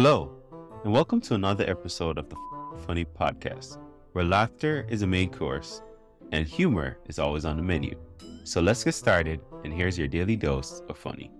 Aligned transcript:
Hello, 0.00 0.30
and 0.84 0.92
welcome 0.92 1.20
to 1.22 1.34
another 1.34 1.68
episode 1.68 2.18
of 2.18 2.28
the 2.28 2.36
Funny 2.86 3.04
Podcast, 3.04 3.78
where 4.12 4.24
laughter 4.24 4.86
is 4.88 5.02
a 5.02 5.06
main 5.08 5.28
course 5.28 5.82
and 6.30 6.46
humor 6.46 6.98
is 7.08 7.18
always 7.18 7.44
on 7.44 7.56
the 7.56 7.64
menu. 7.64 7.98
So 8.44 8.60
let's 8.60 8.84
get 8.84 8.94
started, 8.94 9.40
and 9.64 9.72
here's 9.72 9.98
your 9.98 10.06
daily 10.06 10.36
dose 10.36 10.82
of 10.88 10.96
funny. 10.96 11.32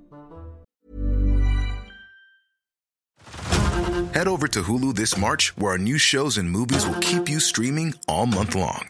Head 4.12 4.26
over 4.26 4.48
to 4.48 4.60
Hulu 4.60 4.92
this 4.92 5.16
March, 5.16 5.56
where 5.56 5.70
our 5.70 5.78
new 5.78 5.96
shows 5.96 6.36
and 6.36 6.50
movies 6.50 6.84
will 6.84 6.98
keep 6.98 7.28
you 7.28 7.38
streaming 7.38 7.94
all 8.08 8.26
month 8.26 8.56
long. 8.56 8.88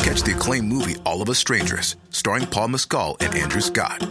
Catch 0.00 0.22
the 0.22 0.34
acclaimed 0.34 0.66
movie 0.66 0.96
All 1.06 1.22
of 1.22 1.28
Us 1.28 1.38
Strangers, 1.38 1.94
starring 2.10 2.48
Paul 2.48 2.66
Mescal 2.66 3.16
and 3.20 3.32
Andrew 3.32 3.60
Scott. 3.60 4.04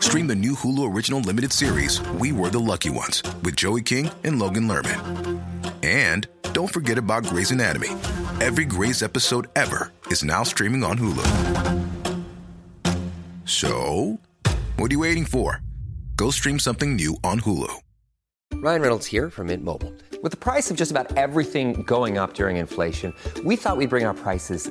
Stream 0.00 0.26
the 0.26 0.34
new 0.34 0.54
Hulu 0.54 0.92
original 0.92 1.20
limited 1.20 1.52
series 1.52 2.00
We 2.12 2.32
Were 2.32 2.48
the 2.48 2.58
Lucky 2.58 2.88
Ones 2.90 3.22
with 3.42 3.54
Joey 3.54 3.82
King 3.82 4.10
and 4.24 4.38
Logan 4.38 4.66
Lerman. 4.66 5.40
And 5.82 6.26
don't 6.54 6.72
forget 6.72 6.96
about 6.98 7.24
Grey's 7.24 7.50
Anatomy. 7.50 7.90
Every 8.40 8.64
Grey's 8.64 9.02
episode 9.02 9.48
ever 9.54 9.92
is 10.06 10.24
now 10.24 10.42
streaming 10.42 10.84
on 10.84 10.98
Hulu. 10.98 11.84
So, 13.44 14.18
what 14.76 14.90
are 14.90 14.94
you 14.94 15.00
waiting 15.00 15.26
for? 15.26 15.60
Go 16.16 16.30
stream 16.30 16.58
something 16.58 16.96
new 16.96 17.16
on 17.22 17.40
Hulu. 17.40 17.70
Ryan 18.54 18.82
Reynolds 18.82 19.06
here 19.06 19.28
from 19.30 19.46
Mint 19.48 19.62
Mobile. 19.64 19.92
With 20.22 20.32
the 20.32 20.38
price 20.38 20.70
of 20.70 20.78
just 20.78 20.90
about 20.90 21.14
everything 21.18 21.82
going 21.82 22.16
up 22.16 22.32
during 22.34 22.56
inflation, 22.56 23.14
we 23.44 23.54
thought 23.54 23.76
we'd 23.76 23.90
bring 23.90 24.06
our 24.06 24.14
prices 24.14 24.70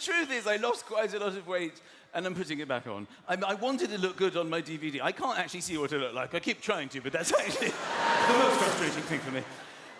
truth 0.00 0.32
is, 0.32 0.46
I 0.46 0.56
lost 0.56 0.86
quite 0.86 1.14
a 1.14 1.18
lot 1.18 1.36
of 1.36 1.46
weight 1.46 1.80
and 2.14 2.26
I'm 2.26 2.34
putting 2.34 2.58
it 2.58 2.68
back 2.68 2.86
on. 2.86 3.06
I, 3.28 3.36
I 3.46 3.54
wanted 3.54 3.90
to 3.90 3.98
look 3.98 4.16
good 4.16 4.36
on 4.36 4.50
my 4.50 4.60
DVD. 4.60 5.00
I 5.02 5.12
can't 5.12 5.38
actually 5.38 5.60
see 5.60 5.78
what 5.78 5.92
it 5.92 5.98
looked 5.98 6.14
like. 6.14 6.34
I 6.34 6.40
keep 6.40 6.60
trying 6.60 6.88
to, 6.90 7.00
but 7.00 7.12
that's 7.12 7.32
actually 7.38 7.68
the 7.68 8.38
most 8.38 8.58
frustrating 8.58 9.02
thing 9.02 9.20
for 9.20 9.30
me. 9.30 9.42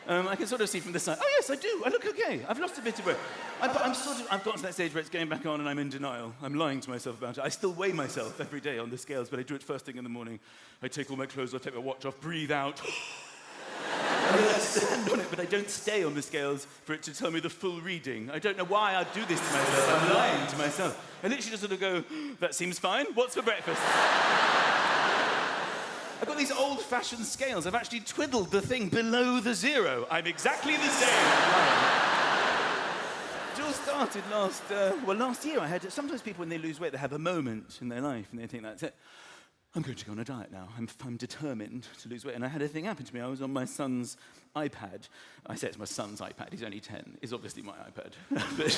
Um, 0.08 0.26
I 0.26 0.34
can 0.34 0.46
sort 0.46 0.60
of 0.60 0.68
see 0.68 0.80
from 0.80 0.92
the 0.92 0.98
side. 0.98 1.18
Oh 1.20 1.28
yes, 1.36 1.50
I 1.50 1.56
do. 1.56 1.82
I 1.86 1.90
look 1.90 2.04
okay. 2.04 2.40
I've 2.48 2.58
lost 2.58 2.78
a 2.78 2.82
bit 2.82 2.98
of 2.98 3.06
weight. 3.06 3.16
I, 3.60 3.68
but 3.68 3.82
I'm 3.82 3.94
sort 3.94 4.18
of. 4.18 4.26
I've 4.30 4.42
got 4.42 4.56
to 4.56 4.62
that 4.62 4.74
stage 4.74 4.92
where 4.92 5.00
it's 5.00 5.10
going 5.10 5.28
back 5.28 5.46
on, 5.46 5.60
and 5.60 5.68
I'm 5.68 5.78
in 5.78 5.88
denial. 5.88 6.34
I'm 6.42 6.54
lying 6.54 6.80
to 6.80 6.90
myself 6.90 7.18
about 7.18 7.38
it. 7.38 7.44
I 7.44 7.48
still 7.48 7.72
weigh 7.72 7.92
myself 7.92 8.40
every 8.40 8.60
day 8.60 8.78
on 8.78 8.90
the 8.90 8.98
scales, 8.98 9.28
but 9.28 9.38
I 9.38 9.42
do 9.42 9.54
it 9.54 9.62
first 9.62 9.86
thing 9.86 9.98
in 9.98 10.02
the 10.02 10.10
morning. 10.10 10.40
I 10.82 10.88
take 10.88 11.10
all 11.10 11.16
my 11.16 11.26
clothes 11.26 11.54
off, 11.54 11.62
take 11.62 11.74
my 11.74 11.80
watch 11.80 12.06
off, 12.06 12.20
breathe 12.20 12.50
out. 12.50 12.80
I 14.34 14.58
stand 14.58 15.08
on 15.10 15.20
it, 15.20 15.26
but 15.30 15.40
I 15.40 15.44
don't 15.44 15.68
stay 15.68 16.04
on 16.04 16.14
the 16.14 16.22
scales 16.22 16.66
for 16.84 16.92
it 16.92 17.02
to 17.04 17.14
tell 17.14 17.30
me 17.30 17.40
the 17.40 17.50
full 17.50 17.80
reading. 17.80 18.30
I 18.30 18.38
don't 18.38 18.56
know 18.56 18.64
why 18.64 18.96
I 18.96 19.04
do 19.04 19.24
this 19.26 19.40
to 19.40 19.52
myself. 19.54 20.02
I'm 20.02 20.14
lying 20.14 20.46
to 20.46 20.56
myself. 20.56 21.18
I 21.22 21.28
literally 21.28 21.50
just 21.50 21.62
sort 21.62 21.72
of 21.72 21.80
go, 21.80 22.04
"That 22.40 22.54
seems 22.54 22.78
fine. 22.78 23.06
What's 23.14 23.34
for 23.34 23.42
breakfast?" 23.42 23.80
I've 26.20 26.28
got 26.28 26.36
these 26.36 26.52
old 26.52 26.82
fashioned 26.82 27.24
scales. 27.24 27.66
I've 27.66 27.74
actually 27.74 28.00
twiddled 28.00 28.50
the 28.50 28.60
thing 28.60 28.90
below 28.90 29.40
the 29.40 29.54
zero. 29.54 30.06
I'm 30.10 30.26
exactly 30.26 30.76
the 30.76 30.88
same. 30.88 31.08
It 33.54 33.60
all 33.62 33.72
started 33.72 34.22
last, 34.30 34.70
uh, 34.70 34.92
well, 35.06 35.16
last 35.16 35.44
year 35.46 35.60
I 35.60 35.66
had, 35.66 35.90
sometimes 35.90 36.20
people 36.20 36.40
when 36.40 36.50
they 36.50 36.58
lose 36.58 36.78
weight, 36.78 36.92
they 36.92 36.98
have 36.98 37.14
a 37.14 37.18
moment 37.18 37.78
in 37.80 37.88
their 37.88 38.02
life 38.02 38.26
and 38.30 38.40
they 38.40 38.46
think 38.46 38.62
that's 38.64 38.82
it. 38.82 38.94
I'm 39.72 39.82
going 39.82 39.96
to 39.96 40.04
go 40.04 40.10
on 40.10 40.18
a 40.18 40.24
diet 40.24 40.50
now. 40.50 40.68
I'm, 40.76 40.88
I'm 41.06 41.16
determined 41.16 41.86
to 42.02 42.08
lose 42.08 42.24
weight. 42.24 42.34
And 42.34 42.44
I 42.44 42.48
had 42.48 42.60
a 42.60 42.66
thing 42.66 42.84
happen 42.86 43.06
to 43.06 43.14
me. 43.14 43.20
I 43.20 43.28
was 43.28 43.40
on 43.40 43.52
my 43.52 43.64
son's 43.64 44.16
iPad. 44.56 45.08
I 45.46 45.54
say 45.54 45.68
it's 45.68 45.78
my 45.78 45.84
son's 45.84 46.20
iPad. 46.20 46.50
He's 46.50 46.64
only 46.64 46.80
10. 46.80 47.18
It's 47.22 47.32
obviously 47.32 47.62
my 47.62 47.74
iPad. 47.74 48.10
but 48.30 48.72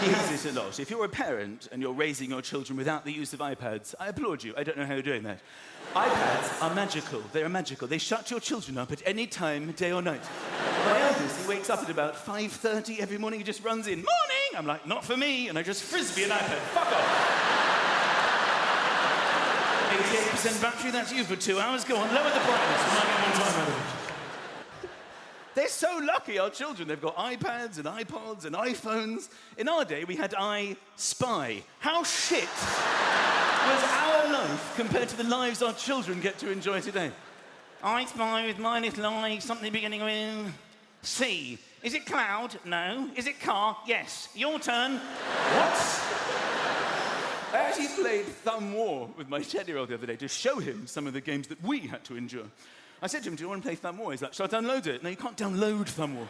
he 0.00 0.10
uses 0.10 0.46
it 0.46 0.56
a 0.56 0.60
lot. 0.60 0.78
If 0.78 0.90
you're 0.90 1.04
a 1.04 1.08
parent 1.08 1.68
and 1.72 1.82
you're 1.82 1.92
raising 1.92 2.30
your 2.30 2.40
children 2.40 2.76
without 2.76 3.04
the 3.04 3.12
use 3.12 3.32
of 3.32 3.40
iPads, 3.40 3.96
I 3.98 4.08
applaud 4.08 4.44
you. 4.44 4.54
I 4.56 4.62
don't 4.62 4.78
know 4.78 4.86
how 4.86 4.94
you're 4.94 5.02
doing 5.02 5.24
that. 5.24 5.40
iPads 5.94 6.62
are 6.62 6.72
magical. 6.72 7.20
They 7.32 7.42
are 7.42 7.48
magical. 7.48 7.88
They 7.88 7.98
shut 7.98 8.30
your 8.30 8.38
children 8.38 8.78
up 8.78 8.92
at 8.92 9.02
any 9.04 9.26
time, 9.26 9.72
day 9.72 9.90
or 9.90 10.02
night. 10.02 10.22
My 10.84 11.00
eldest, 11.00 11.40
he 11.40 11.48
wakes 11.48 11.68
up 11.68 11.80
at 11.80 11.90
about 11.90 12.14
5.30 12.14 13.00
every 13.00 13.18
morning. 13.18 13.40
He 13.40 13.44
just 13.44 13.64
runs 13.64 13.88
in, 13.88 13.96
morning! 13.96 14.56
I'm 14.56 14.66
like, 14.66 14.86
not 14.86 15.04
for 15.04 15.16
me. 15.16 15.48
And 15.48 15.58
I 15.58 15.64
just 15.64 15.82
frisbee 15.82 16.22
an 16.22 16.30
iPad. 16.30 16.58
Fuck 16.58 16.86
off. 16.86 17.17
88% 20.08 20.62
battery, 20.62 20.90
that's 20.90 21.12
you 21.12 21.24
for 21.24 21.36
two 21.36 21.58
hours. 21.58 21.84
Go 21.84 21.96
on, 21.96 22.14
lower 22.14 22.30
the 22.30 22.40
brightness. 22.40 22.82
and 22.82 22.92
I'll 22.92 23.06
get 23.06 23.20
one 23.20 23.32
time 23.32 23.60
out 23.60 23.68
of 23.68 23.74
it. 23.74 23.98
They're 25.54 25.68
so 25.68 26.00
lucky, 26.02 26.38
our 26.38 26.50
children. 26.50 26.88
They've 26.88 27.00
got 27.00 27.16
iPads 27.16 27.78
and 27.78 27.86
iPods 27.86 28.44
and 28.44 28.54
iPhones. 28.54 29.28
In 29.56 29.68
our 29.68 29.84
day, 29.84 30.04
we 30.04 30.14
had 30.14 30.34
I 30.38 30.76
Spy. 30.96 31.62
How 31.80 32.04
shit 32.04 32.44
was 32.44 33.82
our 33.84 34.32
life 34.32 34.74
compared 34.76 35.08
to 35.08 35.16
the 35.16 35.24
lives 35.24 35.62
our 35.62 35.72
children 35.72 36.20
get 36.20 36.38
to 36.38 36.50
enjoy 36.50 36.80
today? 36.80 37.10
I 37.82 38.04
Spy 38.04 38.46
with 38.46 38.58
my 38.58 38.80
little 38.80 39.04
eye, 39.06 39.38
something 39.40 39.72
beginning 39.72 40.02
with 40.02 40.52
C. 41.02 41.58
Is 41.82 41.94
it 41.94 42.06
cloud? 42.06 42.56
No. 42.64 43.10
Is 43.14 43.26
it 43.26 43.40
car? 43.40 43.76
Yes. 43.86 44.28
Your 44.34 44.58
turn. 44.58 44.96
What? 44.96 46.57
I 47.50 47.56
actually 47.56 47.88
played 48.02 48.26
Thumb 48.26 48.74
War 48.74 49.08
with 49.16 49.30
my 49.30 49.40
10 49.40 49.66
year 49.66 49.78
old 49.78 49.88
the 49.88 49.94
other 49.94 50.06
day 50.06 50.16
to 50.16 50.28
show 50.28 50.58
him 50.58 50.86
some 50.86 51.06
of 51.06 51.14
the 51.14 51.20
games 51.22 51.46
that 51.48 51.62
we 51.62 51.80
had 51.80 52.04
to 52.04 52.16
endure. 52.16 52.44
I 53.00 53.06
said 53.06 53.22
to 53.22 53.30
him, 53.30 53.36
Do 53.36 53.44
you 53.44 53.48
want 53.48 53.62
to 53.62 53.66
play 53.66 53.74
Thumb 53.74 53.96
War? 53.98 54.10
He's 54.10 54.20
like, 54.20 54.34
Shall 54.34 54.44
I 54.46 54.48
download 54.50 54.86
it? 54.86 55.02
No, 55.02 55.08
you 55.08 55.16
can't 55.16 55.36
download 55.36 55.88
Thumb 55.88 56.16
War. 56.16 56.26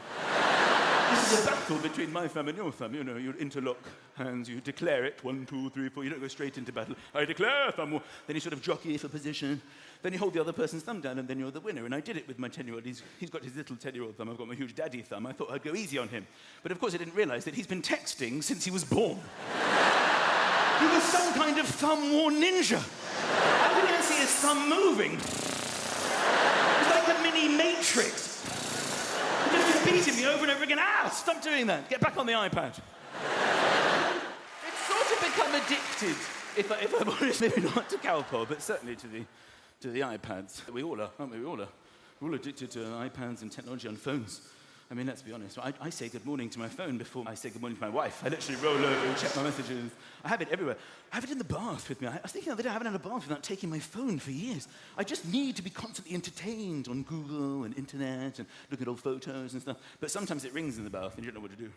this 1.10 1.32
is 1.32 1.44
a 1.44 1.50
battle 1.50 1.78
between 1.78 2.12
my 2.12 2.28
thumb 2.28 2.46
and 2.46 2.56
your 2.56 2.70
thumb. 2.70 2.94
You 2.94 3.02
know, 3.02 3.16
you 3.16 3.32
interlock 3.32 3.78
hands, 4.14 4.48
you 4.48 4.60
declare 4.60 5.04
it 5.06 5.22
one, 5.24 5.44
two, 5.44 5.70
three, 5.70 5.88
four. 5.88 6.04
You 6.04 6.10
don't 6.10 6.20
go 6.20 6.28
straight 6.28 6.56
into 6.56 6.72
battle. 6.72 6.94
I 7.12 7.24
declare 7.24 7.72
Thumb 7.72 7.92
War. 7.92 8.02
Then 8.28 8.36
you 8.36 8.40
sort 8.40 8.52
of 8.52 8.62
jockey 8.62 8.96
for 8.96 9.08
position. 9.08 9.60
Then 10.02 10.12
you 10.12 10.20
hold 10.20 10.34
the 10.34 10.40
other 10.40 10.52
person's 10.52 10.84
thumb 10.84 11.00
down, 11.00 11.18
and 11.18 11.26
then 11.26 11.40
you're 11.40 11.50
the 11.50 11.60
winner. 11.60 11.84
And 11.84 11.94
I 11.96 12.00
did 12.00 12.16
it 12.16 12.28
with 12.28 12.38
my 12.38 12.46
10 12.46 12.66
year 12.66 12.76
old. 12.76 12.84
He's, 12.84 13.02
he's 13.18 13.30
got 13.30 13.42
his 13.42 13.56
little 13.56 13.74
10 13.74 13.92
year 13.94 14.04
old 14.04 14.16
thumb. 14.16 14.30
I've 14.30 14.38
got 14.38 14.46
my 14.46 14.54
huge 14.54 14.76
daddy 14.76 15.02
thumb. 15.02 15.26
I 15.26 15.32
thought 15.32 15.50
I'd 15.50 15.64
go 15.64 15.74
easy 15.74 15.98
on 15.98 16.06
him. 16.06 16.28
But 16.62 16.70
of 16.70 16.78
course, 16.78 16.94
I 16.94 16.98
didn't 16.98 17.16
realize 17.16 17.44
that 17.46 17.54
he's 17.54 17.66
been 17.66 17.82
texting 17.82 18.44
since 18.44 18.64
he 18.64 18.70
was 18.70 18.84
born. 18.84 19.18
He 20.80 20.86
was 20.86 21.02
some 21.02 21.34
kind 21.34 21.58
of 21.58 21.66
thumb 21.66 22.12
war 22.12 22.30
ninja. 22.30 22.78
I 22.80 23.74
couldn't 23.74 23.90
even 23.90 24.02
see 24.02 24.18
his 24.18 24.30
thumb 24.30 24.68
moving. 24.68 25.12
It 25.12 25.20
was 26.78 26.94
like 26.94 27.18
a 27.18 27.22
mini 27.22 27.48
matrix. 27.56 28.44
He 29.50 29.56
just 29.56 29.84
beating 29.84 30.16
me 30.16 30.26
over 30.26 30.42
and 30.42 30.52
over 30.52 30.64
again. 30.64 30.78
Ah, 30.80 31.08
stop 31.12 31.42
doing 31.42 31.66
that. 31.66 31.88
Get 31.88 32.00
back 32.00 32.16
on 32.16 32.26
the 32.26 32.32
iPad. 32.32 32.78
It's 34.66 34.86
sort 34.86 35.10
of 35.12 35.20
become 35.20 35.54
addicted, 35.54 36.16
if, 36.56 36.70
if 36.82 37.00
I'm 37.00 37.08
honest, 37.08 37.40
maybe 37.40 37.62
not 37.62 37.88
to 37.90 37.96
Calpol, 37.98 38.48
but 38.48 38.62
certainly 38.62 38.96
to 38.96 39.06
the, 39.06 39.24
to 39.80 39.90
the 39.90 40.00
iPads. 40.00 40.68
We 40.70 40.82
all 40.82 41.00
are, 41.00 41.10
aren't 41.18 41.32
we? 41.32 41.40
We 41.40 41.46
all 41.46 41.60
are. 41.60 41.68
We're 42.20 42.28
all 42.28 42.34
addicted 42.34 42.70
to 42.72 42.80
iPads 42.80 43.42
and 43.42 43.50
technology 43.50 43.88
on 43.88 43.96
phones. 43.96 44.40
I 44.90 44.94
mean, 44.94 45.06
let's 45.06 45.20
be 45.20 45.32
honest. 45.32 45.58
I, 45.58 45.74
I, 45.82 45.90
say 45.90 46.08
good 46.08 46.24
morning 46.24 46.48
to 46.48 46.58
my 46.58 46.68
phone 46.68 46.96
before 46.96 47.24
I 47.26 47.34
say 47.34 47.50
good 47.50 47.60
morning 47.60 47.76
to 47.76 47.82
my 47.82 47.90
wife. 47.90 48.22
I 48.24 48.30
literally 48.30 48.58
roll 48.62 48.76
over 48.76 49.06
and 49.06 49.16
check 49.18 49.36
my 49.36 49.42
messages. 49.42 49.90
I 50.24 50.28
have 50.28 50.40
it 50.40 50.48
everywhere. 50.50 50.78
I 51.12 51.16
have 51.16 51.24
it 51.24 51.30
in 51.30 51.36
the 51.36 51.44
bath 51.44 51.90
with 51.90 52.00
me. 52.00 52.08
I 52.08 52.18
was 52.22 52.32
thinking 52.32 52.48
the 52.48 52.54
other 52.54 52.62
day, 52.62 52.70
I 52.70 52.72
haven't 52.72 52.90
had 52.90 52.96
a 52.96 52.98
bath 52.98 53.28
without 53.28 53.42
taking 53.42 53.68
my 53.68 53.80
phone 53.80 54.18
for 54.18 54.30
years. 54.30 54.66
I 54.96 55.04
just 55.04 55.26
need 55.26 55.56
to 55.56 55.62
be 55.62 55.68
constantly 55.68 56.14
entertained 56.14 56.88
on 56.88 57.02
Google 57.02 57.64
and 57.64 57.76
internet 57.76 58.38
and 58.38 58.48
look 58.70 58.80
at 58.80 58.88
old 58.88 59.00
photos 59.00 59.52
and 59.52 59.60
stuff. 59.60 59.76
But 60.00 60.10
sometimes 60.10 60.46
it 60.46 60.54
rings 60.54 60.78
in 60.78 60.84
the 60.84 60.90
bath 60.90 61.16
and 61.16 61.24
you 61.24 61.30
don't 61.30 61.42
know 61.42 61.46
what 61.46 61.56
to 61.56 61.62
do. 61.62 61.70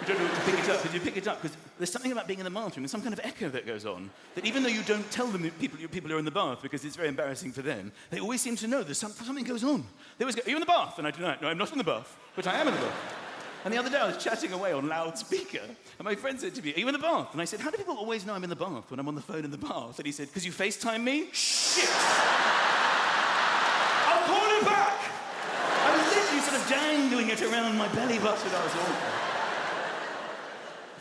You 0.00 0.06
don't 0.06 0.18
know 0.18 0.24
what 0.24 0.34
to 0.34 0.50
pick 0.50 0.60
it 0.60 0.68
up, 0.68 0.82
but 0.82 0.94
you 0.94 1.00
pick 1.00 1.16
it 1.16 1.28
up 1.28 1.42
because 1.42 1.56
there's 1.76 1.90
something 1.90 2.12
about 2.12 2.26
being 2.26 2.38
in 2.38 2.44
the 2.44 2.50
bathroom. 2.50 2.84
There's 2.84 2.92
some 2.92 3.02
kind 3.02 3.12
of 3.12 3.20
echo 3.24 3.48
that 3.48 3.66
goes 3.66 3.84
on 3.84 4.10
that 4.34 4.46
even 4.46 4.62
though 4.62 4.68
you 4.68 4.82
don't 4.82 5.08
tell 5.10 5.26
them 5.26 5.42
people 5.58 5.78
people 5.88 6.12
are 6.12 6.18
in 6.18 6.24
the 6.24 6.30
bath 6.30 6.62
because 6.62 6.84
it's 6.84 6.96
very 6.96 7.08
embarrassing 7.08 7.52
for 7.52 7.62
them, 7.62 7.92
they 8.10 8.20
always 8.20 8.40
seem 8.40 8.56
to 8.56 8.68
know 8.68 8.82
there's 8.82 8.98
some, 8.98 9.12
something 9.12 9.44
goes 9.44 9.64
on. 9.64 9.84
They 10.16 10.24
always 10.24 10.36
go, 10.36 10.42
"Are 10.46 10.50
you 10.50 10.56
in 10.56 10.60
the 10.60 10.66
bath?" 10.66 10.98
And 10.98 11.06
I 11.06 11.10
deny, 11.10 11.36
"No, 11.42 11.48
I'm 11.48 11.58
not 11.58 11.72
in 11.72 11.78
the 11.78 11.84
bath," 11.84 12.16
but 12.36 12.46
I 12.46 12.54
am 12.54 12.68
in 12.68 12.74
the 12.74 12.80
bath. 12.80 13.14
And 13.64 13.74
the 13.74 13.78
other 13.78 13.90
day 13.90 13.98
I 13.98 14.06
was 14.06 14.22
chatting 14.22 14.52
away 14.52 14.72
on 14.72 14.88
loudspeaker, 14.88 15.60
and 15.60 16.04
my 16.04 16.14
friend 16.14 16.40
said 16.40 16.54
to 16.54 16.62
me, 16.62 16.72
Are 16.74 16.78
you 16.78 16.86
in 16.86 16.92
the 16.92 16.98
bath? 16.98 17.32
And 17.32 17.42
I 17.42 17.44
said, 17.44 17.58
How 17.60 17.70
do 17.70 17.76
people 17.76 17.96
always 17.96 18.24
know 18.24 18.34
I'm 18.34 18.44
in 18.44 18.50
the 18.50 18.56
bath 18.56 18.88
when 18.90 19.00
I'm 19.00 19.08
on 19.08 19.16
the 19.16 19.20
phone 19.20 19.44
in 19.44 19.50
the 19.50 19.58
bath? 19.58 19.98
And 19.98 20.06
he 20.06 20.12
said, 20.12 20.28
Because 20.28 20.46
you 20.46 20.52
FaceTime 20.52 21.02
me? 21.02 21.28
Shit! 21.32 21.88
I'll 24.06 24.26
call 24.26 24.62
back! 24.62 25.10
I 25.84 25.96
was 25.96 26.06
literally 26.14 26.40
sort 26.42 26.56
of 26.60 26.68
dangling 26.68 27.30
it 27.30 27.42
around 27.42 27.76
my 27.76 27.88
belly 27.94 28.18
button. 28.18 28.54
I 28.54 28.62
was 28.62 28.74
awful. 28.74 29.27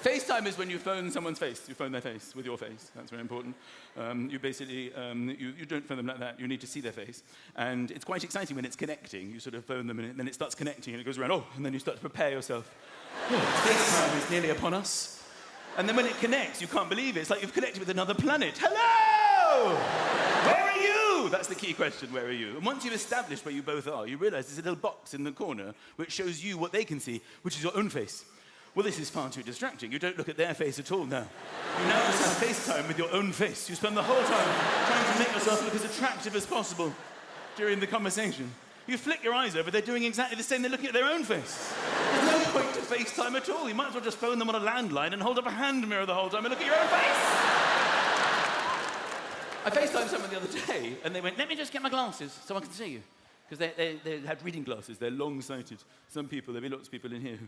FaceTime 0.04 0.46
is 0.46 0.58
when 0.58 0.70
you 0.70 0.78
phone 0.78 1.12
someone's 1.12 1.40
face. 1.40 1.68
You 1.68 1.74
phone 1.74 1.92
their 1.92 2.02
face 2.02 2.36
with 2.36 2.46
your 2.46 2.58
face. 2.58 2.92
That's 2.96 3.10
very 3.10 3.22
important. 3.22 3.56
Um, 3.98 4.30
you 4.30 4.38
basically, 4.38 4.94
um, 4.94 5.36
you, 5.40 5.54
you 5.58 5.66
don't 5.66 5.86
phone 5.86 5.98
them 5.98 6.08
like 6.08 6.20
that. 6.20 6.40
You 6.40 6.48
need 6.48 6.62
to 6.62 6.68
see 6.68 6.82
their 6.82 6.92
face. 6.92 7.24
And 7.56 7.90
it's 7.92 8.06
quite 8.06 8.24
exciting 8.24 8.56
when 8.56 8.66
it's 8.66 8.76
connecting. 8.76 9.32
You 9.32 9.40
sort 9.40 9.56
of 9.56 9.66
phone 9.66 9.88
them 9.88 10.00
and 10.00 10.18
then 10.18 10.28
it 10.28 10.34
starts 10.34 10.56
connecting 10.56 10.94
and 10.94 11.02
it 11.02 11.04
goes 11.04 11.18
around, 11.18 11.32
oh, 11.32 11.46
and 11.56 11.66
then 11.66 11.74
you 11.74 11.80
start 11.80 11.98
to 11.98 12.02
prepare 12.02 12.30
yourself. 12.30 12.74
Oh, 13.30 13.36
FaceTime 13.66 14.24
is 14.24 14.30
nearly 14.30 14.50
upon 14.52 14.74
us. 14.74 15.24
And 15.78 15.88
then 15.88 15.96
when 15.96 16.06
it 16.06 16.18
connects, 16.20 16.62
you 16.62 16.68
can't 16.68 16.90
believe 16.90 17.18
it. 17.18 17.22
It's 17.22 17.30
like 17.30 17.42
you've 17.42 17.54
connected 17.54 17.80
with 17.80 17.90
another 17.90 18.14
planet. 18.14 18.58
Hello! 18.60 19.76
Where 20.46 20.56
are 20.56 20.78
you? 20.78 21.30
That's 21.30 21.48
the 21.48 21.56
key 21.56 21.74
question, 21.74 22.12
where 22.14 22.26
are 22.26 22.32
you? 22.32 22.56
And 22.56 22.66
once 22.66 22.86
you've 22.86 22.94
established 22.94 23.46
where 23.46 23.54
you 23.54 23.62
both 23.62 23.88
are, 23.88 24.08
you 24.08 24.18
realize 24.18 24.48
there's 24.48 24.60
a 24.60 24.62
little 24.62 24.76
box 24.76 25.14
in 25.14 25.24
the 25.24 25.32
corner 25.32 25.74
which 25.96 26.12
shows 26.12 26.44
you 26.44 26.58
what 26.58 26.72
they 26.72 26.84
can 26.84 27.00
see, 27.00 27.22
which 27.42 27.56
is 27.56 27.64
your 27.64 27.76
own 27.76 27.90
face. 27.90 28.26
Well, 28.78 28.84
this 28.84 29.00
is 29.00 29.10
far 29.10 29.28
too 29.32 29.42
distracting. 29.42 29.92
You 29.92 29.98
don't 29.98 30.20
look 30.20 30.30
at 30.30 30.38
their 30.38 30.54
face 30.54 30.78
at 30.78 30.92
all 30.92 31.04
now. 31.04 31.26
You 31.80 31.86
now 31.88 32.00
just 32.12 32.40
have 32.40 32.48
FaceTime 32.48 32.88
with 32.88 33.00
your 33.00 33.12
own 33.12 33.32
face. 33.32 33.68
You 33.68 33.74
spend 33.74 33.98
the 33.98 34.04
whole 34.04 34.22
time 34.22 34.86
trying 34.86 35.14
to 35.14 35.18
make 35.18 35.34
yourself 35.34 35.66
look 35.66 35.74
as 35.74 35.84
attractive 35.84 36.36
as 36.36 36.46
possible 36.46 36.94
during 37.56 37.80
the 37.80 37.88
conversation. 37.88 38.52
You 38.86 39.00
flick 39.00 39.24
your 39.24 39.34
eyes 39.34 39.56
over, 39.56 39.72
they're 39.72 39.82
doing 39.82 40.04
exactly 40.04 40.38
the 40.38 40.44
same. 40.44 40.62
They're 40.62 40.70
looking 40.70 40.86
at 40.86 40.94
their 40.94 41.08
own 41.08 41.24
face. 41.24 41.74
There's 42.12 42.32
no 42.32 42.52
point 42.52 42.72
to 42.76 42.82
FaceTime 42.82 43.34
at 43.36 43.50
all. 43.50 43.68
You 43.68 43.74
might 43.74 43.88
as 43.88 43.94
well 43.96 44.04
just 44.04 44.20
phone 44.20 44.38
them 44.38 44.48
on 44.48 44.54
a 44.54 44.60
landline 44.60 45.12
and 45.12 45.24
hold 45.24 45.40
up 45.40 45.48
a 45.48 45.52
hand 45.52 45.90
mirror 45.90 46.06
the 46.06 46.14
whole 46.14 46.30
time 46.30 46.46
and 46.46 46.52
look 46.52 46.62
at 46.62 46.68
your 46.68 46.76
own 46.76 46.88
face. 46.88 47.24
I 49.66 49.72
FaceTimed 49.72 50.08
someone 50.10 50.30
the 50.30 50.38
other 50.38 50.60
day, 50.68 50.98
and 51.04 51.16
they 51.16 51.22
went, 51.22 51.40
let 51.40 51.50
me 51.50 51.56
just 51.56 51.74
get 51.74 51.82
my 51.82 51.90
glasses 51.90 52.32
so 52.46 52.56
I 52.56 52.60
can 52.60 52.70
see 52.70 52.90
you. 52.90 53.02
Because 53.50 53.58
they, 53.58 53.98
they, 54.04 54.20
they 54.20 54.28
had 54.28 54.44
reading 54.44 54.64
glasses, 54.64 55.00
they're 55.00 55.10
long-sighted. 55.10 55.80
Some 56.10 56.28
people, 56.28 56.54
there'll 56.54 56.70
be 56.70 56.76
lots 56.76 56.90
of 56.90 56.92
people 56.92 57.12
in 57.14 57.22
here 57.22 57.38
who 57.38 57.48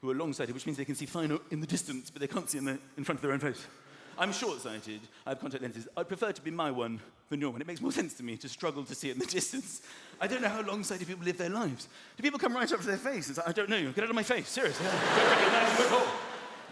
who 0.00 0.10
are 0.10 0.14
long-sighted, 0.14 0.54
which 0.54 0.66
means 0.66 0.78
they 0.78 0.84
can 0.84 0.94
see 0.94 1.06
fine 1.06 1.38
in 1.50 1.60
the 1.60 1.66
distance, 1.66 2.10
but 2.10 2.20
they 2.20 2.26
can't 2.26 2.48
see 2.48 2.58
in, 2.58 2.64
the, 2.64 2.78
in 2.96 3.04
front 3.04 3.18
of 3.18 3.22
their 3.22 3.32
own 3.32 3.40
face. 3.40 3.66
I'm 4.18 4.32
short-sighted. 4.32 5.00
I 5.26 5.30
have 5.30 5.40
contact 5.40 5.62
lenses. 5.62 5.86
I'd 5.96 6.08
prefer 6.08 6.32
to 6.32 6.42
be 6.42 6.50
my 6.50 6.70
one 6.70 7.00
than 7.28 7.40
your 7.40 7.50
one. 7.50 7.60
It 7.60 7.66
makes 7.66 7.80
more 7.80 7.92
sense 7.92 8.14
to 8.14 8.24
me 8.24 8.36
to 8.38 8.48
struggle 8.48 8.84
to 8.84 8.94
see 8.94 9.10
in 9.10 9.18
the 9.18 9.26
distance. 9.38 9.82
I 10.20 10.26
don't 10.26 10.42
know 10.42 10.48
how 10.48 10.62
long-sighted 10.62 11.06
people 11.06 11.24
live 11.24 11.38
their 11.38 11.50
lives. 11.50 11.88
Do 12.16 12.22
people 12.22 12.38
come 12.38 12.54
right 12.54 12.70
up 12.70 12.80
to 12.80 12.86
their 12.86 12.96
face 12.96 13.28
and 13.28 13.36
say, 13.36 13.42
I 13.46 13.52
don't 13.52 13.68
know 13.68 13.76
you. 13.76 13.92
Get 13.92 14.04
out 14.04 14.10
of 14.10 14.16
my 14.16 14.24
face. 14.24 14.48
Seriously. 14.48 14.86
I 14.86 14.90
don't 14.90 15.78
you 15.78 15.86
at 15.86 15.92
all. 15.92 16.06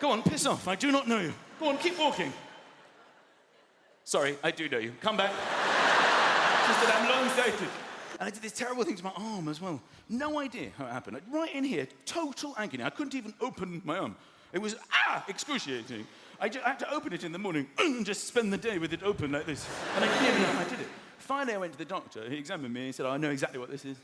Go 0.01 0.11
on, 0.11 0.23
piss 0.23 0.47
off. 0.47 0.67
I 0.67 0.75
do 0.75 0.91
not 0.91 1.09
know 1.09 1.21
you. 1.21 1.33
Go 1.61 1.69
on, 1.69 1.79
keep 1.79 1.99
walking. 1.99 2.33
Sorry, 4.05 4.37
I 4.43 4.51
do 4.51 4.69
know 4.69 4.79
you. 4.79 4.93
Come 5.01 5.17
back. 5.17 5.31
Just 6.67 6.81
that 6.81 7.01
I'm 7.01 7.09
long-sighted. 7.09 7.86
And 8.19 8.27
I 8.27 8.31
did 8.31 8.43
this 8.43 8.53
terrible 8.53 8.85
thing 8.85 8.97
to 8.97 9.05
my 9.05 9.13
arm 9.17 9.49
as 9.49 9.61
well. 9.61 9.81
No 10.09 10.39
idea 10.39 10.71
how 10.79 10.87
it 10.87 10.93
happened. 10.93 11.21
Right 11.31 11.55
in 11.55 11.65
here, 11.65 11.87
total 12.05 12.55
agony. 12.57 12.85
I 12.85 12.91
couldn't 12.91 13.15
even 13.15 13.35
open 13.41 13.83
my 13.85 13.99
arm. 13.99 14.17
It 14.53 14.61
was, 14.61 14.77
ah, 14.93 15.25
excruciating. 15.29 16.07
I, 16.41 16.49
just, 16.49 16.65
I 16.65 16.71
had 16.71 16.79
to 16.81 16.95
open 16.95 17.13
it 17.13 17.25
in 17.25 17.33
the 17.33 17.39
morning 17.39 17.67
and 17.79 18.07
just 18.07 18.27
spend 18.27 18.53
the 18.53 18.59
day 18.59 18.79
with 18.79 18.93
it 18.93 19.03
open 19.03 19.33
like 19.33 19.47
this. 19.47 19.67
And 19.97 20.05
I 20.05 20.09
didn't 20.09 20.29
even 20.29 20.43
know 20.43 20.49
how 20.49 20.61
I 20.61 20.65
did 20.65 20.81
it. 20.81 20.89
Finally, 21.19 21.55
I 21.55 21.59
went 21.59 21.73
to 21.73 21.79
the 21.79 21.85
doctor. 21.85 22.29
He 22.29 22.37
examined 22.37 22.73
me. 22.73 22.87
He 22.87 22.93
said, 22.93 23.07
oh, 23.07 23.11
I 23.11 23.17
know 23.17 23.31
exactly 23.31 23.59
what 23.59 23.71
this 23.71 23.85
is. 23.85 23.97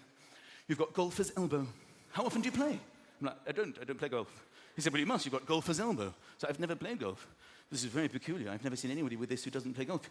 You've 0.68 0.78
got 0.78 0.92
golfer's 0.92 1.32
elbow. 1.36 1.66
How 2.12 2.24
often 2.24 2.42
do 2.42 2.46
you 2.46 2.52
play? 2.52 2.78
I'm 3.20 3.26
like, 3.26 3.36
I 3.48 3.52
don't. 3.52 3.76
I 3.80 3.84
don't 3.84 3.98
play 3.98 4.08
golf. 4.08 4.28
He 4.74 4.82
said, 4.82 4.92
Well, 4.92 5.00
you 5.00 5.06
must. 5.06 5.24
You've 5.24 5.32
got 5.32 5.46
golfer's 5.46 5.80
elbow. 5.80 6.14
So 6.38 6.46
I've 6.48 6.60
never 6.60 6.74
played 6.74 7.00
golf. 7.00 7.26
This 7.70 7.84
is 7.84 7.90
very 7.90 8.08
peculiar. 8.08 8.50
I've 8.50 8.64
never 8.64 8.76
seen 8.76 8.90
anybody 8.90 9.16
with 9.16 9.28
this 9.28 9.44
who 9.44 9.50
doesn't 9.50 9.74
play 9.74 9.84
golf. 9.84 10.08